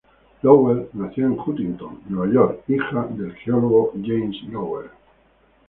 [0.41, 4.89] Lowell nació en Huntington, Nueva York, hija del geólogo James Lowell.